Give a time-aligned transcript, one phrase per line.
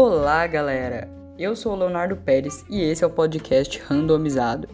[0.00, 1.10] Olá, galera!
[1.36, 4.68] Eu sou o Leonardo Pérez e esse é o podcast Randomizado.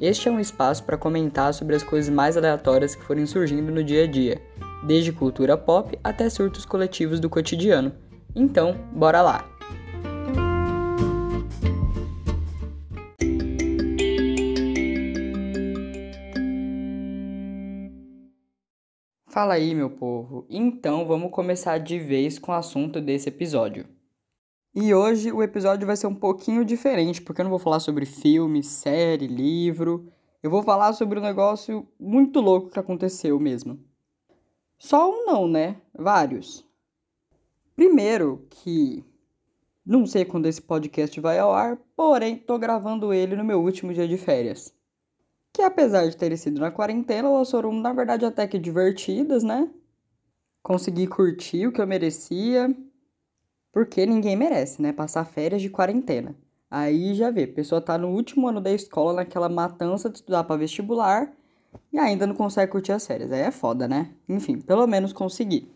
[0.00, 3.84] Este é um espaço para comentar sobre as coisas mais aleatórias que forem surgindo no
[3.84, 4.42] dia a dia,
[4.84, 7.94] desde cultura pop até surtos coletivos do cotidiano.
[8.34, 9.48] Então, bora lá!
[19.28, 20.44] Fala aí, meu povo.
[20.50, 23.93] Então, vamos começar de vez com o assunto desse episódio.
[24.74, 28.04] E hoje o episódio vai ser um pouquinho diferente, porque eu não vou falar sobre
[28.04, 30.10] filme, série, livro.
[30.42, 33.78] Eu vou falar sobre um negócio muito louco que aconteceu mesmo.
[34.76, 35.80] Só um não, né?
[35.94, 36.66] Vários.
[37.76, 39.04] Primeiro que
[39.86, 43.94] não sei quando esse podcast vai ao ar, porém tô gravando ele no meu último
[43.94, 44.74] dia de férias
[45.54, 49.70] que apesar de terem sido na quarentena, elas foram, na verdade, até que divertidas, né?
[50.60, 52.76] Consegui curtir o que eu merecia,
[53.74, 54.92] porque ninguém merece, né?
[54.92, 56.34] Passar férias de quarentena.
[56.70, 60.44] Aí já vê, a pessoa tá no último ano da escola, naquela matança de estudar
[60.44, 61.32] para vestibular,
[61.92, 63.32] e ainda não consegue curtir as férias.
[63.32, 64.14] Aí é foda, né?
[64.28, 65.68] Enfim, pelo menos consegui.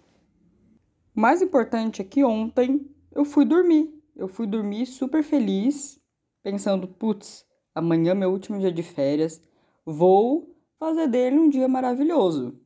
[1.15, 3.93] O mais importante é que ontem eu fui dormir.
[4.17, 6.01] Eu fui dormir super feliz,
[6.43, 9.43] pensando, putz, amanhã é meu último dia de férias,
[9.91, 12.61] Vou fazer dele um dia maravilhoso.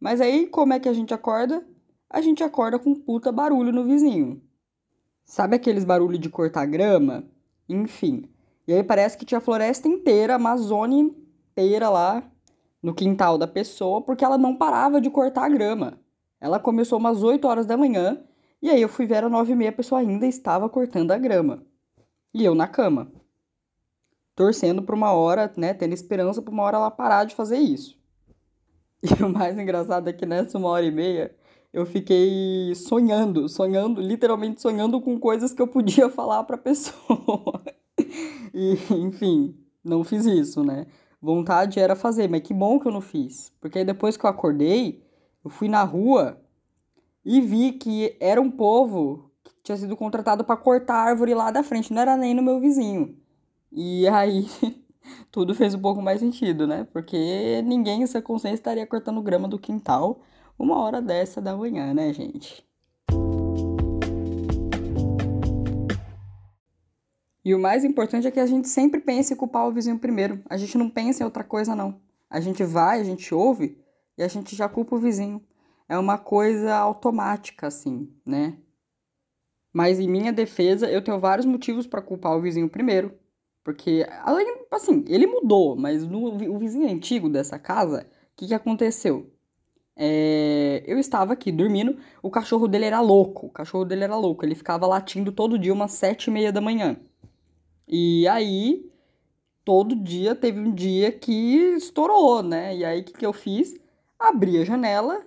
[0.00, 1.62] Mas aí, como é que a gente acorda?
[2.08, 4.40] A gente acorda com puta barulho no vizinho.
[5.24, 7.24] Sabe aqueles barulhos de cortar grama?
[7.68, 8.28] Enfim.
[8.66, 12.22] E aí parece que tinha a floresta inteira, a Amazônia inteira lá
[12.82, 15.98] no quintal da pessoa, porque ela não parava de cortar a grama.
[16.40, 18.20] Ela começou umas 8 horas da manhã,
[18.60, 21.18] e aí eu fui ver às 9 e meia, a pessoa ainda estava cortando a
[21.18, 21.64] grama.
[22.34, 23.12] E eu na cama
[24.34, 28.00] torcendo para uma hora, né, tendo esperança para uma hora ela parar de fazer isso.
[29.02, 31.34] E o mais engraçado é que nessa uma hora e meia
[31.72, 37.62] eu fiquei sonhando, sonhando, literalmente sonhando com coisas que eu podia falar para pessoa.
[38.52, 40.86] e, enfim, não fiz isso, né?
[41.20, 43.52] Vontade era fazer, mas que bom que eu não fiz.
[43.60, 45.02] Porque aí depois que eu acordei,
[45.44, 46.40] eu fui na rua
[47.24, 51.50] e vi que era um povo que tinha sido contratado para cortar a árvore lá
[51.50, 53.16] da frente, não era nem no meu vizinho.
[53.70, 54.46] E aí
[55.30, 56.86] tudo fez um pouco mais sentido, né?
[56.92, 60.20] Porque ninguém em sua consciência estaria cortando grama do quintal
[60.58, 62.64] uma hora dessa da manhã, né, gente?
[67.44, 70.40] E o mais importante é que a gente sempre pense em culpar o vizinho primeiro.
[70.48, 72.00] A gente não pensa em outra coisa, não.
[72.30, 73.76] A gente vai, a gente ouve
[74.16, 75.42] e a gente já culpa o vizinho.
[75.88, 78.56] É uma coisa automática, assim, né?
[79.72, 83.12] Mas em minha defesa, eu tenho vários motivos para culpar o vizinho primeiro.
[83.64, 88.54] Porque, além, assim, ele mudou, mas no, o vizinho antigo dessa casa, o que, que
[88.54, 89.30] aconteceu?
[89.96, 94.44] É, eu estava aqui dormindo, o cachorro dele era louco, o cachorro dele era louco,
[94.44, 96.96] ele ficava latindo todo dia umas sete e meia da manhã.
[97.86, 98.90] E aí,
[99.64, 101.32] todo dia, teve um dia que
[101.76, 102.76] estourou, né?
[102.76, 103.78] E aí, o que, que eu fiz?
[104.18, 105.26] Abri a janela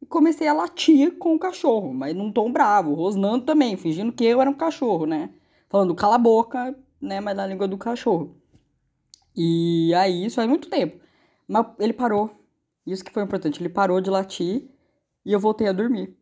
[0.00, 4.24] e comecei a latir com o cachorro, mas num tom bravo, rosnando também, fingindo que
[4.24, 5.30] eu era um cachorro, né?
[5.68, 7.20] Falando, cala a boca, né?
[7.20, 8.36] Mas na língua do cachorro.
[9.36, 11.00] E aí, isso faz muito tempo.
[11.48, 12.30] Mas ele parou.
[12.86, 13.60] Isso que foi importante.
[13.60, 14.68] Ele parou de latir
[15.24, 16.16] e eu voltei a dormir.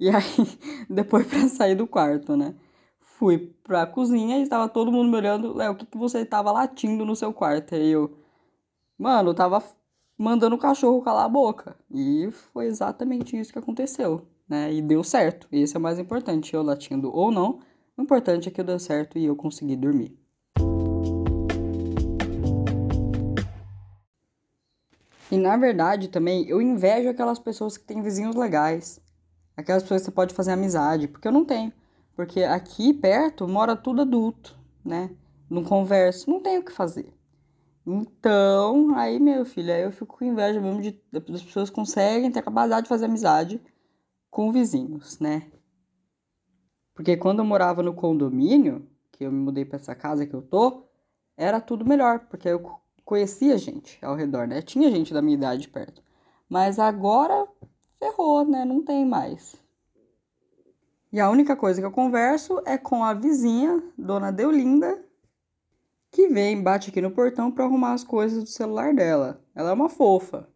[0.00, 0.22] E aí,
[0.88, 2.54] depois para sair do quarto, né?
[3.00, 5.54] Fui pra cozinha e estava todo mundo me olhando.
[5.54, 7.74] Léo, o que, que você estava latindo no seu quarto?
[7.74, 8.16] Aí eu,
[8.98, 9.62] mano, tava
[10.16, 11.76] mandando o cachorro calar a boca.
[11.90, 14.72] E foi exatamente isso que aconteceu, né?
[14.72, 15.48] E deu certo.
[15.52, 16.54] Esse é o mais importante.
[16.54, 17.60] Eu latindo ou não,
[17.96, 20.16] o importante é que deu certo e eu consegui dormir.
[25.30, 29.00] E na verdade também eu invejo aquelas pessoas que têm vizinhos legais.
[29.56, 31.72] Aquelas pessoas que você pode fazer amizade, porque eu não tenho.
[32.14, 35.10] Porque aqui perto mora tudo adulto, né?
[35.50, 37.12] Não converso, não tenho o que fazer.
[37.86, 42.40] Então, aí, meu filho, aí eu fico com inveja mesmo de das pessoas conseguem ter
[42.40, 43.60] a capacidade de fazer amizade
[44.30, 45.50] com vizinhos, né?
[46.94, 50.42] Porque quando eu morava no condomínio, que eu me mudei para essa casa que eu
[50.42, 50.84] tô,
[51.36, 52.60] era tudo melhor, porque eu
[53.08, 54.60] conhecia gente ao redor, né?
[54.60, 56.02] Tinha gente da minha idade perto.
[56.46, 57.48] Mas agora
[57.98, 58.66] ferrou, né?
[58.66, 59.56] Não tem mais.
[61.10, 65.02] E a única coisa que eu converso é com a vizinha, dona Deolinda,
[66.10, 69.42] que vem, bate aqui no portão para arrumar as coisas do celular dela.
[69.54, 70.46] Ela é uma fofa.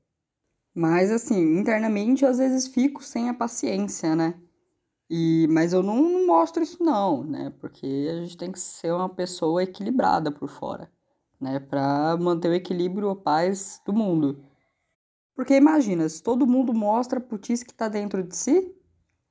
[0.75, 4.35] Mas assim, internamente às vezes fico sem a paciência, né?
[5.09, 7.51] E, mas eu não, não mostro isso não, né?
[7.59, 10.91] Porque a gente tem que ser uma pessoa equilibrada por fora,
[11.43, 11.59] né?
[11.59, 14.45] Para manter o equilíbrio, a paz do mundo.
[15.35, 18.75] Porque imagina, se todo mundo mostra a putice que tá dentro de si,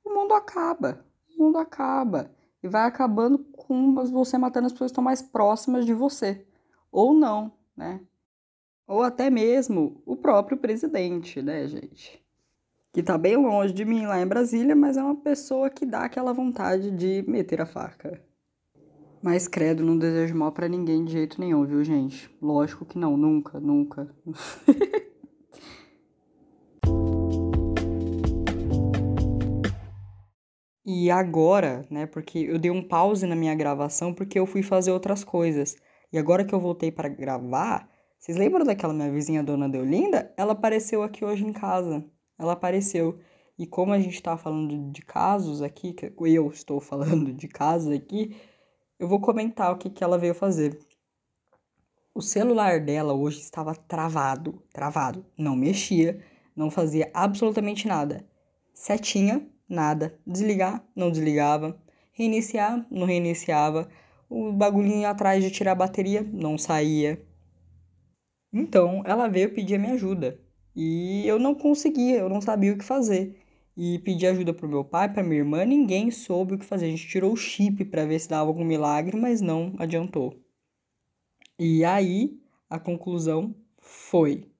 [0.04, 1.04] o mundo acaba.
[1.34, 2.30] O mundo acaba.
[2.62, 6.46] e vai acabando com você matando as pessoas que estão mais próximas de você.
[6.92, 8.00] Ou não, né?
[8.86, 12.22] Ou até mesmo o próprio presidente, né, gente?
[12.92, 16.04] Que tá bem longe de mim lá em Brasília, mas é uma pessoa que dá
[16.04, 18.22] aquela vontade de meter a faca.
[19.22, 22.28] Mas credo, não desejo mal para ninguém de jeito nenhum, viu, gente?
[22.42, 24.12] Lógico que não, nunca, nunca.
[30.84, 34.90] e agora, né, porque eu dei um pause na minha gravação porque eu fui fazer
[34.90, 35.76] outras coisas.
[36.12, 40.34] E agora que eu voltei para gravar, vocês lembram daquela minha vizinha dona Deolinda?
[40.36, 42.04] Ela apareceu aqui hoje em casa.
[42.36, 43.20] Ela apareceu.
[43.56, 48.34] E como a gente tá falando de casos aqui, eu estou falando de casos aqui,
[49.02, 50.78] eu vou comentar o que, que ela veio fazer.
[52.14, 58.24] O celular dela hoje estava travado, travado, não mexia, não fazia absolutamente nada.
[58.72, 60.16] Setinha, nada.
[60.24, 61.76] Desligar, não desligava.
[62.12, 63.88] Reiniciar, não reiniciava.
[64.30, 67.20] O bagulhinho atrás de tirar a bateria, não saía.
[68.52, 70.38] Então, ela veio pedir a minha ajuda.
[70.76, 73.41] E eu não conseguia, eu não sabia o que fazer
[73.76, 76.86] e pedi ajuda pro meu pai, pra minha irmã, ninguém soube o que fazer.
[76.86, 80.38] A gente tirou o chip para ver se dava algum milagre, mas não adiantou.
[81.58, 82.38] E aí,
[82.68, 84.50] a conclusão foi: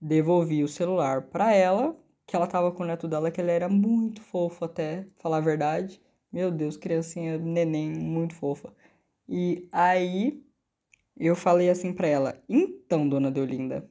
[0.00, 1.96] devolvi o celular para ela,
[2.26, 5.40] que ela tava com o neto dela, que ele era muito fofo até, falar a
[5.40, 6.00] verdade.
[6.32, 8.74] Meu Deus, criancinha, neném, muito fofa.
[9.28, 10.42] E aí,
[11.16, 13.88] eu falei assim para ela: "Então, dona Deolinda,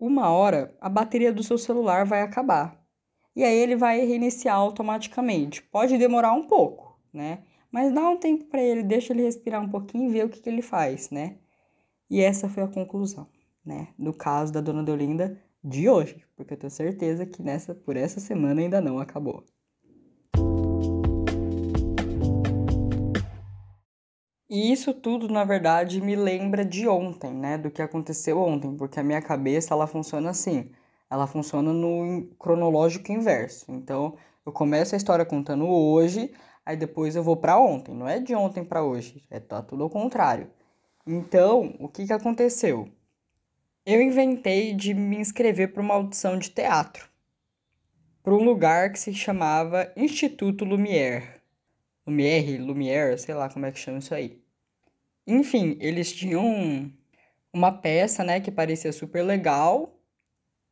[0.00, 2.85] uma hora a bateria do seu celular vai acabar
[3.36, 5.62] e aí ele vai reiniciar automaticamente.
[5.62, 7.40] Pode demorar um pouco, né?
[7.70, 10.40] Mas dá um tempo para ele, deixa ele respirar um pouquinho e ver o que,
[10.40, 11.36] que ele faz, né?
[12.08, 13.28] E essa foi a conclusão,
[13.62, 13.88] né?
[13.98, 18.20] Do caso da dona Deolinda de hoje, porque eu tenho certeza que nessa, por essa
[18.20, 19.44] semana ainda não acabou.
[24.48, 27.58] E isso tudo, na verdade, me lembra de ontem, né?
[27.58, 30.70] Do que aconteceu ontem, porque a minha cabeça ela funciona assim
[31.10, 33.66] ela funciona no cronológico inverso.
[33.68, 36.32] Então, eu começo a história contando hoje,
[36.64, 37.94] aí depois eu vou para ontem.
[37.94, 40.50] Não é de ontem para hoje, é tá tudo ao contrário.
[41.06, 42.88] Então, o que que aconteceu?
[43.84, 47.08] Eu inventei de me inscrever para uma audição de teatro,
[48.22, 51.36] para um lugar que se chamava Instituto Lumière.
[52.04, 54.42] Lumière, Lumière, sei lá como é que chama isso aí.
[55.26, 56.92] Enfim, eles tinham
[57.52, 59.95] uma peça, né, que parecia super legal,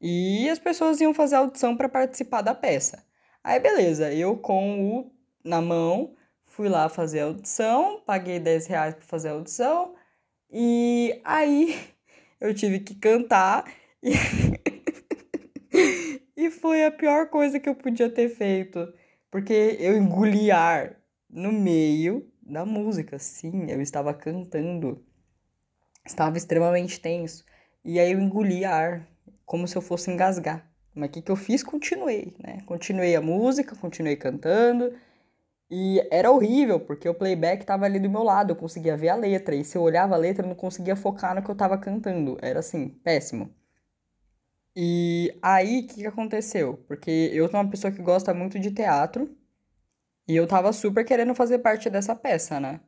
[0.07, 3.03] e as pessoas iam fazer audição para participar da peça.
[3.43, 5.11] Aí beleza, eu com o
[5.43, 6.15] na mão
[6.45, 9.95] fui lá fazer a audição, paguei 10 reais para fazer a audição,
[10.53, 11.81] e aí
[12.39, 13.65] eu tive que cantar
[14.03, 14.13] e...
[16.37, 18.93] e foi a pior coisa que eu podia ter feito,
[19.31, 25.03] porque eu engoli ar no meio da música, sim, eu estava cantando,
[26.07, 27.43] estava extremamente tenso,
[27.83, 29.14] e aí eu engoli ar,
[29.45, 30.69] como se eu fosse engasgar.
[30.95, 31.63] Mas o que, que eu fiz?
[31.63, 32.63] Continuei, né?
[32.67, 34.93] Continuei a música, continuei cantando.
[35.71, 39.17] E era horrível, porque o playback estava ali do meu lado, eu conseguia ver a
[39.17, 39.55] letra.
[39.55, 42.39] E se eu olhava a letra, eu não conseguia focar no que eu estava cantando.
[42.41, 43.51] Era assim, péssimo.
[44.77, 46.77] E aí, o que, que aconteceu?
[46.89, 49.37] Porque eu sou uma pessoa que gosta muito de teatro.
[50.29, 52.81] E eu tava super querendo fazer parte dessa peça, né?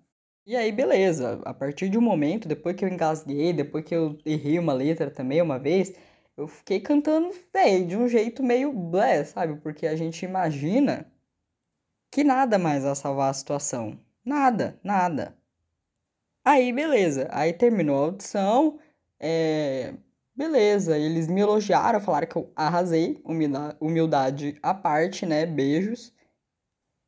[0.47, 1.41] E aí, beleza.
[1.45, 5.11] A partir de um momento, depois que eu engasguei, depois que eu errei uma letra
[5.11, 5.93] também uma vez,
[6.37, 9.59] eu fiquei cantando, velho, de um jeito meio blé, sabe?
[9.61, 11.11] Porque a gente imagina
[12.11, 13.99] que nada mais vai salvar a situação.
[14.25, 15.37] Nada, nada.
[16.45, 17.29] Aí, beleza.
[17.31, 18.79] Aí terminou a audição.
[19.19, 19.95] É...
[20.35, 23.23] Beleza, eles me elogiaram, falaram que eu arrasei,
[23.81, 25.47] humildade à parte, né?
[25.47, 26.13] Beijos.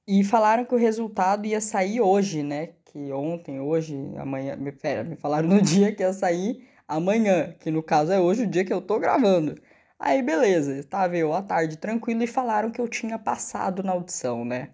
[0.06, 2.68] E falaram que o resultado ia sair hoje, né?
[2.87, 4.56] Que ontem, hoje, amanhã.
[4.80, 8.47] Pera, me falaram no dia que ia sair amanhã, que no caso é hoje o
[8.50, 9.61] dia que eu tô gravando.
[9.99, 14.45] Aí beleza, estava eu à tarde tranquilo e falaram que eu tinha passado na audição,
[14.45, 14.71] né?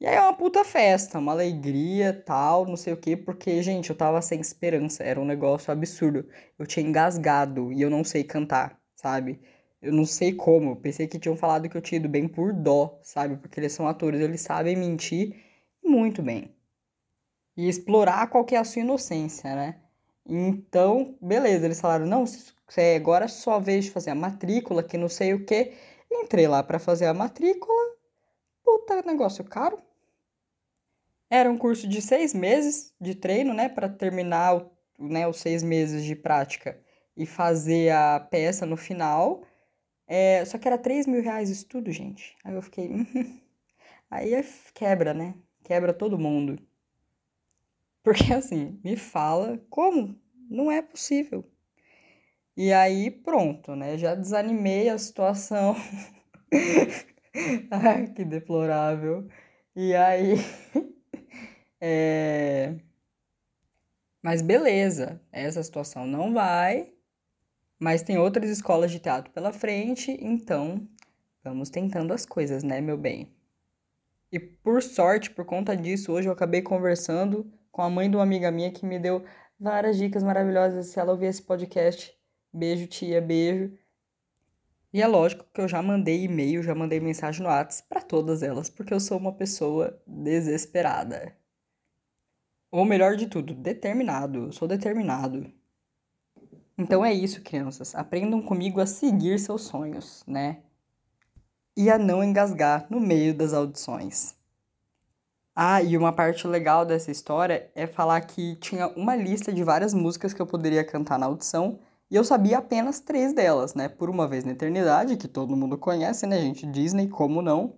[0.00, 3.88] E aí é uma puta festa, uma alegria, tal, não sei o quê, porque, gente,
[3.88, 6.28] eu tava sem esperança, era um negócio absurdo.
[6.58, 9.40] Eu tinha engasgado e eu não sei cantar, sabe?
[9.80, 12.98] Eu não sei como, pensei que tinham falado que eu tinha ido bem por dó,
[13.02, 13.36] sabe?
[13.36, 15.36] Porque eles são atores, eles sabem mentir
[15.84, 16.52] muito bem.
[17.56, 19.81] E explorar qual que é a sua inocência, né?
[20.26, 25.34] Então, beleza, eles falaram: não, você agora só vejo fazer a matrícula, que não sei
[25.34, 25.72] o que.
[26.10, 27.96] Entrei lá para fazer a matrícula.
[28.64, 29.78] Puta, negócio caro.
[31.30, 34.66] Era um curso de seis meses de treino, né, para terminar
[34.98, 36.78] né, os seis meses de prática
[37.16, 39.42] e fazer a peça no final.
[40.06, 42.36] É, só que era 3 mil reais isso tudo, gente.
[42.44, 42.90] Aí eu fiquei.
[44.10, 45.34] Aí é quebra, né?
[45.62, 46.58] quebra todo mundo.
[48.02, 50.18] Porque assim, me fala como?
[50.50, 51.44] Não é possível.
[52.56, 53.96] E aí, pronto, né?
[53.96, 55.74] Já desanimei a situação.
[57.70, 59.26] Ai, que deplorável.
[59.74, 60.34] E aí.
[61.80, 62.76] é...
[64.22, 66.92] Mas beleza, essa situação não vai.
[67.78, 70.86] Mas tem outras escolas de teatro pela frente, então
[71.42, 73.34] vamos tentando as coisas, né, meu bem?
[74.30, 78.22] E por sorte, por conta disso, hoje eu acabei conversando com a mãe de uma
[78.22, 79.24] amiga minha que me deu
[79.58, 80.88] várias dicas maravilhosas.
[80.88, 82.14] Se ela ouvir esse podcast,
[82.52, 83.76] beijo, tia, beijo.
[84.92, 88.42] E é lógico que eu já mandei e-mail, já mandei mensagem no WhatsApp para todas
[88.42, 91.34] elas, porque eu sou uma pessoa desesperada.
[92.70, 94.46] Ou melhor de tudo, determinado.
[94.46, 95.50] Eu sou determinado.
[96.76, 97.94] Então é isso, crianças.
[97.94, 100.62] Aprendam comigo a seguir seus sonhos, né?
[101.74, 104.36] E a não engasgar no meio das audições.
[105.54, 109.92] Ah, e uma parte legal dessa história é falar que tinha uma lista de várias
[109.92, 111.78] músicas que eu poderia cantar na audição
[112.10, 113.86] e eu sabia apenas três delas, né?
[113.88, 116.66] Por Uma Vez na Eternidade, que todo mundo conhece, né, gente?
[116.66, 117.74] Disney, como não?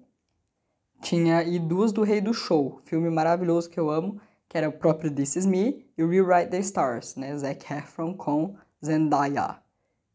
[1.01, 4.73] Tinha e duas do Rei do Show, filme maravilhoso que eu amo, que era o
[4.73, 7.37] próprio This Is Me e Rewrite the Stars, né?
[7.37, 9.59] Zac Efron com Zendaya.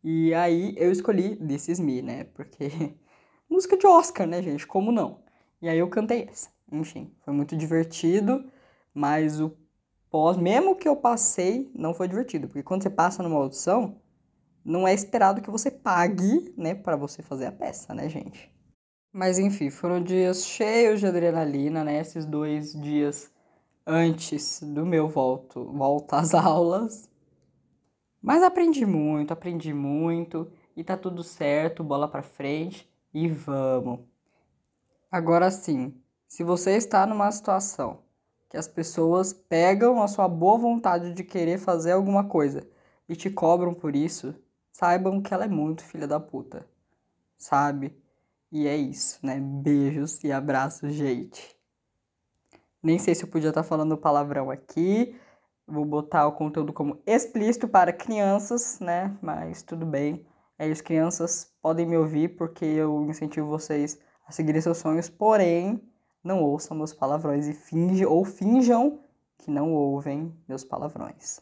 [0.01, 2.24] E aí eu escolhi This Is Me, né?
[2.24, 2.72] Porque
[3.50, 4.66] música de Oscar, né, gente?
[4.66, 5.20] Como não?
[5.62, 6.50] E aí eu cantei essa.
[6.72, 8.50] Enfim, foi muito divertido,
[8.94, 9.56] mas o
[10.10, 14.00] pós, mesmo que eu passei, não foi divertido, porque quando você passa numa audição,
[14.64, 18.54] não é esperado que você pague, né, para você fazer a peça, né, gente?
[19.12, 22.00] Mas enfim, foram dias cheios de adrenalina, né?
[22.00, 23.34] Esses dois dias
[23.86, 27.10] antes do meu volto, volta às aulas.
[28.22, 34.02] Mas aprendi muito, aprendi muito e tá tudo certo, bola para frente e vamos.
[35.12, 35.94] Agora sim,
[36.30, 38.04] se você está numa situação
[38.48, 42.70] que as pessoas pegam a sua boa vontade de querer fazer alguma coisa
[43.10, 44.36] e te cobram por isso,
[44.72, 46.68] saibam que ela é muito filha da puta.
[47.36, 47.98] Sabe?
[48.52, 49.40] E é isso, né?
[49.40, 51.58] Beijos e abraços, gente.
[52.82, 55.20] Nem sei se eu podia estar falando palavrão aqui.
[55.68, 59.18] Vou botar o conteúdo como explícito para crianças, né?
[59.22, 60.26] Mas tudo bem.
[60.60, 65.82] É isso, crianças podem me ouvir porque eu incentivo vocês a seguirem seus sonhos, porém,
[66.24, 69.00] não ouçam meus palavrões e finge, ou finjam
[69.38, 71.40] que não ouvem meus palavrões.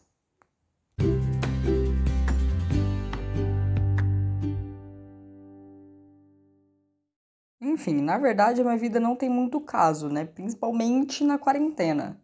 [7.60, 10.24] Enfim, na verdade a minha vida não tem muito caso, né?
[10.24, 12.20] Principalmente na quarentena.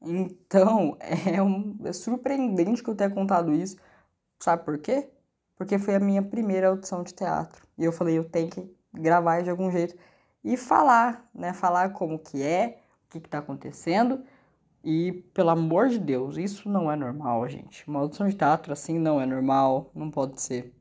[0.00, 3.76] Então, é, um, é surpreendente que eu tenha contado isso.
[4.40, 5.08] Sabe por quê?
[5.56, 7.66] Porque foi a minha primeira audição de teatro.
[7.78, 9.96] E eu falei, eu tenho que gravar de algum jeito
[10.44, 11.52] e falar, né?
[11.52, 14.22] Falar como que é, o que está acontecendo.
[14.84, 17.86] E, pelo amor de Deus, isso não é normal, gente.
[17.88, 20.74] Uma audição de teatro assim não é normal, não pode ser.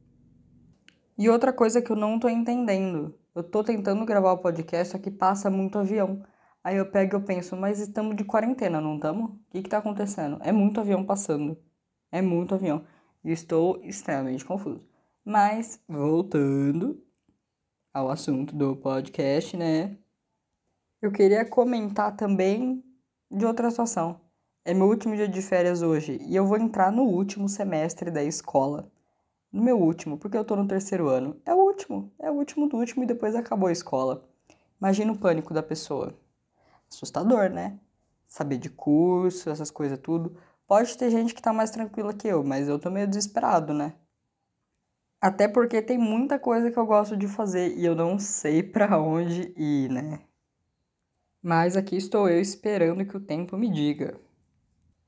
[1.18, 3.16] E outra coisa que eu não tô entendendo.
[3.36, 6.24] Eu tô tentando gravar o podcast, só que passa muito avião.
[6.64, 9.32] Aí eu pego e eu penso, mas estamos de quarentena, não estamos?
[9.32, 10.38] O que que tá acontecendo?
[10.42, 11.58] É muito avião passando.
[12.12, 12.84] É muito avião.
[13.24, 14.88] E estou extremamente confuso.
[15.24, 17.02] Mas, voltando,
[17.94, 19.98] ao assunto do podcast, né?
[21.02, 22.84] Eu queria comentar também
[23.30, 24.22] de outra situação.
[24.64, 28.24] É meu último dia de férias hoje e eu vou entrar no último semestre da
[28.24, 28.90] escola.
[29.52, 31.42] No meu último, porque eu tô no terceiro ano.
[31.46, 34.26] É o último, é o último do último e depois acabou a escola.
[34.80, 36.18] Imagina o pânico da pessoa.
[36.90, 37.78] Assustador, né?
[38.28, 40.38] Saber de curso, essas coisas tudo.
[40.66, 43.94] Pode ter gente que tá mais tranquila que eu, mas eu tô meio desesperado, né?
[45.22, 49.00] Até porque tem muita coisa que eu gosto de fazer e eu não sei para
[49.00, 50.20] onde ir, né?
[51.42, 54.20] Mas aqui estou eu esperando que o tempo me diga.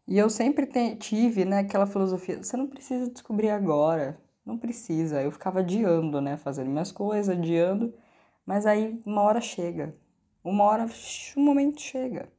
[0.08, 0.68] E eu sempre
[0.98, 5.22] tive, né, aquela filosofia, você não precisa descobrir agora, não precisa.
[5.22, 7.94] Eu ficava adiando, né, fazendo minhas coisas, adiando,
[8.46, 9.96] mas aí uma hora chega.
[10.44, 10.86] Uma hora,
[11.38, 12.32] um momento chega.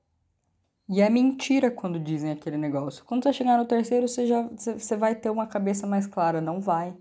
[0.89, 3.05] E é mentira quando dizem aquele negócio.
[3.05, 6.61] Quando você chegar no terceiro, você já você vai ter uma cabeça mais clara, não
[6.61, 6.97] vai.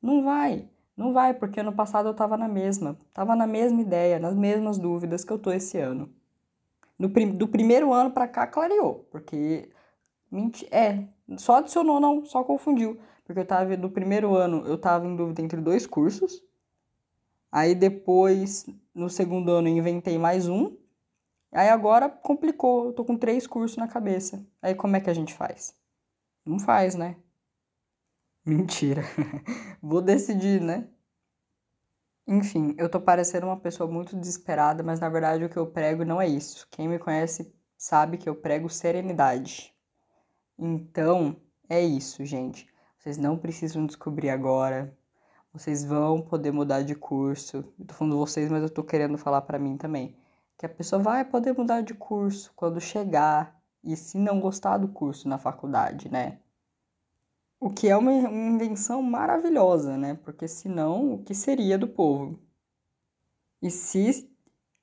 [0.00, 4.18] Não vai, não vai, porque ano passado eu estava na mesma, estava na mesma ideia,
[4.18, 6.12] nas mesmas dúvidas que eu tô esse ano.
[6.98, 9.70] No, do primeiro ano para cá clareou, porque
[10.70, 11.04] é,
[11.36, 15.42] só adicionou não, só confundiu, porque eu tava no primeiro ano eu tava em dúvida
[15.42, 16.42] entre dois cursos.
[17.50, 20.76] Aí depois, no segundo ano, inventei mais um.
[21.52, 24.44] Aí agora complicou, eu tô com três cursos na cabeça.
[24.60, 25.74] Aí como é que a gente faz?
[26.44, 27.16] Não faz, né?
[28.46, 29.02] Mentira.
[29.82, 30.88] Vou decidir, né?
[32.28, 36.04] Enfim, eu tô parecendo uma pessoa muito desesperada, mas na verdade o que eu prego
[36.04, 36.66] não é isso.
[36.70, 39.74] Quem me conhece sabe que eu prego serenidade.
[40.58, 41.36] Então,
[41.68, 42.68] é isso, gente.
[42.98, 44.96] Vocês não precisam descobrir agora.
[45.52, 47.64] Vocês vão poder mudar de curso.
[47.78, 50.16] Eu tô falando vocês, mas eu tô querendo falar para mim também.
[50.58, 54.88] Que a pessoa vai poder mudar de curso quando chegar e se não gostar do
[54.88, 56.40] curso na faculdade, né?
[57.58, 60.14] O que é uma invenção maravilhosa, né?
[60.22, 62.38] Porque senão, o que seria do povo?
[63.62, 64.30] E se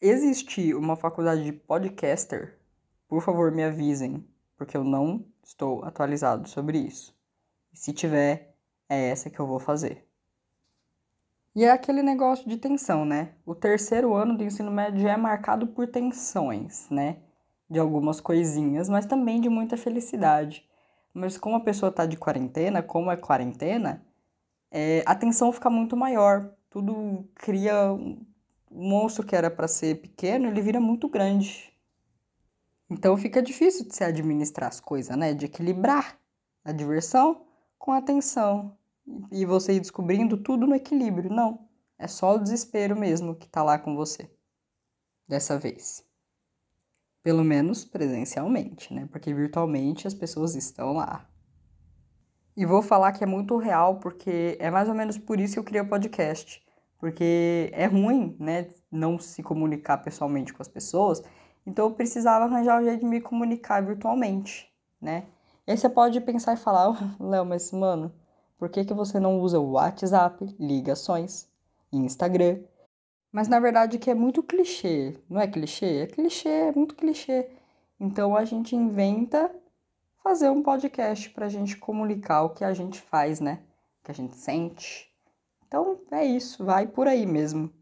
[0.01, 2.59] existir uma faculdade de podcaster,
[3.07, 4.27] por favor me avisem,
[4.57, 7.15] porque eu não estou atualizado sobre isso.
[7.71, 8.55] E se tiver,
[8.89, 10.07] é essa que eu vou fazer.
[11.55, 13.35] E é aquele negócio de tensão, né?
[13.45, 17.17] O terceiro ano do ensino médio é marcado por tensões, né?
[17.69, 20.67] De algumas coisinhas, mas também de muita felicidade.
[21.13, 24.03] Mas como a pessoa está de quarentena, como é quarentena,
[24.71, 26.51] é, a tensão fica muito maior.
[26.69, 28.25] Tudo cria um
[28.71, 31.71] monstro que era para ser pequeno, ele vira muito grande.
[32.89, 35.33] Então fica difícil de se administrar as coisas, né?
[35.33, 36.17] De equilibrar
[36.65, 37.45] a diversão
[37.77, 38.77] com a tensão.
[39.31, 41.29] E você ir descobrindo tudo no equilíbrio.
[41.29, 41.67] Não.
[41.97, 44.29] É só o desespero mesmo que tá lá com você.
[45.27, 46.03] Dessa vez.
[47.23, 49.07] Pelo menos presencialmente, né?
[49.11, 51.25] Porque virtualmente as pessoas estão lá.
[52.55, 55.59] E vou falar que é muito real, porque é mais ou menos por isso que
[55.59, 56.61] eu criei o podcast.
[56.99, 58.67] Porque é ruim, né?
[58.91, 61.23] Não se comunicar pessoalmente com as pessoas.
[61.65, 64.69] Então eu precisava arranjar um jeito de me comunicar virtualmente,
[65.01, 65.25] né?
[65.65, 68.13] E aí você pode pensar e falar, oh, Léo, mas mano,
[68.57, 71.47] por que, que você não usa o WhatsApp, ligações,
[71.91, 72.59] Instagram,
[73.33, 76.03] mas na verdade que é muito clichê, não é clichê?
[76.03, 77.49] É clichê, é muito clichê.
[77.99, 79.51] Então a gente inventa
[80.23, 83.63] fazer um podcast para a gente comunicar o que a gente faz, né?
[83.99, 85.11] O que a gente sente.
[85.67, 87.73] Então é isso, vai por aí mesmo.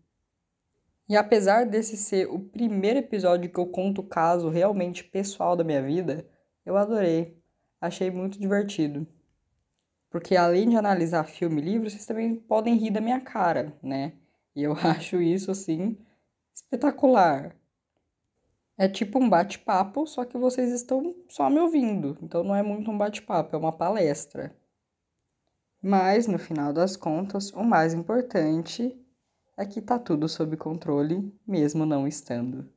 [1.09, 5.65] E apesar desse ser o primeiro episódio que eu conto o caso realmente pessoal da
[5.65, 6.25] minha vida,
[6.65, 7.37] eu adorei.
[7.81, 9.05] Achei muito divertido.
[10.09, 14.13] Porque além de analisar filme e livro, vocês também podem rir da minha cara, né?
[14.55, 15.97] E eu acho isso, assim,
[16.53, 17.55] espetacular.
[18.77, 22.17] É tipo um bate-papo, só que vocês estão só me ouvindo.
[22.21, 24.55] Então não é muito um bate-papo, é uma palestra.
[25.81, 28.95] Mas, no final das contas, o mais importante
[29.57, 32.67] é que tá tudo sob controle, mesmo não estando.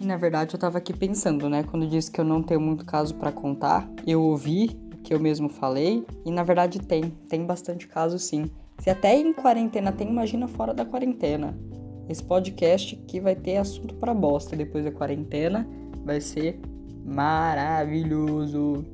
[0.00, 1.62] E na verdade eu tava aqui pensando, né?
[1.64, 5.20] Quando eu disse que eu não tenho muito caso para contar, eu ouvi que eu
[5.20, 8.50] mesmo falei, e na verdade tem, tem bastante caso sim.
[8.80, 11.56] Se até em quarentena tem, imagina fora da quarentena.
[12.08, 15.64] Esse podcast aqui vai ter assunto para bosta depois da quarentena,
[16.04, 16.58] vai ser
[17.04, 18.84] maravilhoso.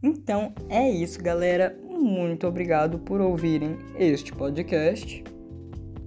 [0.00, 1.76] Então é isso, galera.
[1.90, 5.24] Muito obrigado por ouvirem este podcast.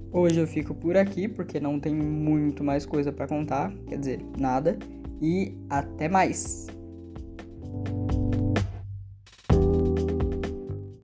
[0.10, 4.26] Hoje eu fico por aqui porque não tem muito mais coisa para contar, quer dizer,
[4.40, 4.80] nada.
[5.22, 6.77] E até mais.